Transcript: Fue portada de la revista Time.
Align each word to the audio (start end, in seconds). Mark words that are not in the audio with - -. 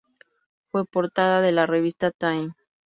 Fue 0.71 0.83
portada 0.87 1.41
de 1.41 1.51
la 1.51 1.67
revista 1.67 2.09
Time. 2.09 2.53